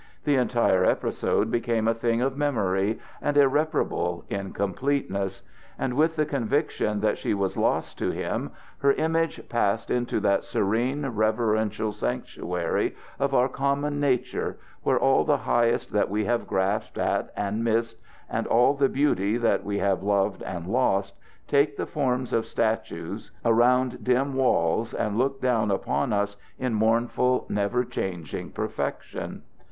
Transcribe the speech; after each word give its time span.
The 0.23 0.33
entire 0.35 0.83
episode 0.83 1.51
became 1.51 1.87
a 1.87 1.93
thing 1.93 2.21
of 2.21 2.35
memory 2.35 2.97
and 3.21 3.37
irreparable 3.37 4.25
incompleteness; 4.29 5.43
and 5.77 5.93
with 5.93 6.15
the 6.15 6.25
conviction 6.25 7.01
that 7.01 7.19
she 7.19 7.35
was 7.35 7.55
lost 7.55 7.99
to 7.99 8.09
him 8.09 8.49
her 8.79 8.93
image 8.93 9.47
passed 9.47 9.91
into 9.91 10.19
that 10.21 10.43
serene, 10.43 11.05
reverential 11.05 11.91
sanctuary 11.91 12.95
of 13.19 13.35
our 13.35 13.47
common 13.47 13.99
nature, 13.99 14.57
where 14.81 14.97
all 14.97 15.23
the 15.23 15.37
highest 15.37 15.91
that 15.91 16.09
we 16.09 16.25
have 16.25 16.47
grasped 16.47 16.97
at 16.97 17.31
and 17.35 17.63
missed, 17.63 18.01
and 18.27 18.47
all 18.47 18.73
the 18.73 18.89
beauty 18.89 19.37
that 19.37 19.63
we 19.63 19.77
have 19.77 20.01
loved 20.01 20.41
and 20.41 20.65
lost, 20.65 21.13
take 21.45 21.77
the 21.77 21.85
forms 21.85 22.33
of 22.33 22.47
statues 22.47 23.29
around 23.45 24.03
dim 24.03 24.33
walls 24.33 24.95
and 24.95 25.19
look 25.19 25.39
down 25.39 25.69
upon 25.69 26.11
us 26.11 26.37
in 26.57 26.73
mournful, 26.73 27.45
never 27.49 27.85
changing 27.85 28.49
perfection. 28.49 29.43